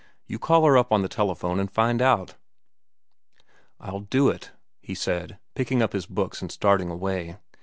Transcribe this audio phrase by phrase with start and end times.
[0.25, 2.33] "You call her up on the telephone and find out."
[3.79, 7.37] "I'll do it," he said, picking up his books and starting away.